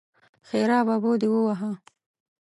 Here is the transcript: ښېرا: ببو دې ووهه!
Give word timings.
ښېرا: 0.47 0.79
ببو 0.87 1.11
دې 1.21 1.27
ووهه! 1.31 1.71